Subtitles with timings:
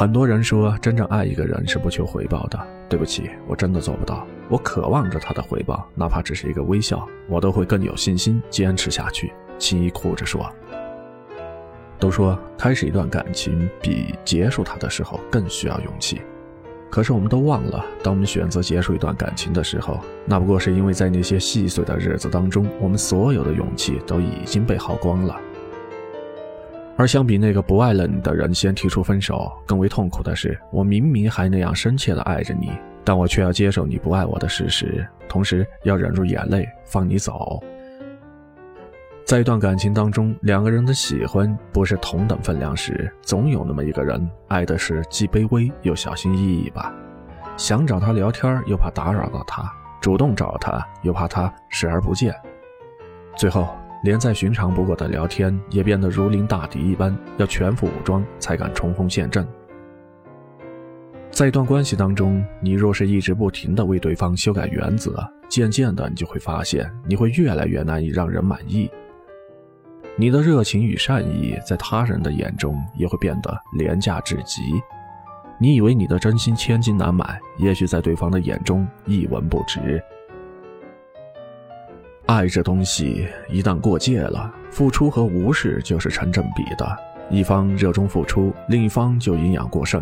[0.00, 2.58] 很多人说，真正爱一个人是不求回报的。
[2.88, 4.26] 对不起，我真的做不到。
[4.48, 9.30] 我渴望着他的回报，哪怕只是一个微笑，我都会更有信心坚持下去。
[9.58, 10.50] 青衣哭着说
[12.00, 16.22] ：“都说开始一段感情比结束它的时候更需要勇气，
[16.88, 25.38] 可是我们都忘了，当我们选择结束一段感情的时候，那不过是因为在那些细碎的日子当中，我们所有的勇气都已经被耗光了。”
[27.00, 32.70] 而相比那个不爱了你的人先提出分手，更为痛苦的是，我明明还那样深切的爱着你，
[33.02, 37.58] 但我却要接受你不爱我的事实，同时要忍住眼泪放你走。
[39.24, 46.94] 在一段感情当中，两个人的喜欢不是同等分量时，总有那么一个人爱的是既卑微又小心翼翼吧，
[47.56, 52.34] 想找他聊天又怕打扰到他，主动找他又怕他视而不见，
[53.38, 53.74] 最后。
[54.02, 59.46] 连再寻常不过的聊天也变得如临大敌一般，要全副武装才敢冲锋陷阵。
[61.30, 68.90] 在一段关系当中，你若是一直不停地为对方修改原则，渐渐的你就会发现，你会越来越难以让人满意。
[70.16, 74.62] 你的热情与善意在他人的眼中也会变得廉价至极。
[75.58, 80.02] 你以为你的真心千金难买，也许在对方的眼中一文不值。
[82.30, 86.96] 爱这东西一旦过界了，付出和无视就是成正比的。
[87.28, 90.00] 一方热衷付出，另一方就营养过剩。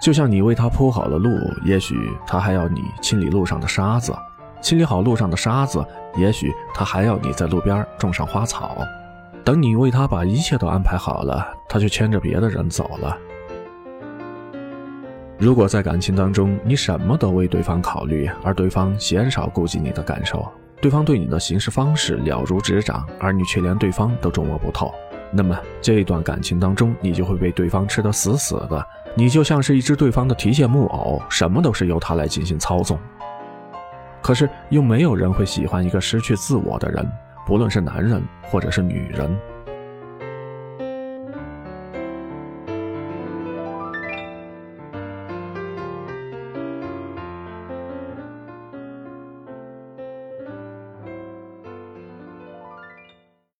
[0.00, 1.28] 就像你为他铺好了路，
[1.64, 4.12] 也许他还要你清理路上的沙子；
[4.60, 5.84] 清理好路上的沙子，
[6.16, 8.78] 也许他还要你在路边种上花草。
[9.42, 13.18] 等你为他把一切都安排好了，他就牵着别的人走了。
[15.38, 20.46] 如果在感情当中，你什么都为对方考虑，而对方鲜少顾及你的感受。
[20.84, 24.94] 对方对你的行事方式了如指掌，而你却连对方都琢磨不透，
[25.32, 28.86] 那么这一段感情当中，你就会被对方吃得死死的。
[29.14, 32.98] 你就像是一只对方的提线木偶，什么都是由他来进行操纵。
[34.20, 37.10] 可是又没有人会喜欢一个失去自我的人，
[37.46, 39.34] 不论是男人或者是女人。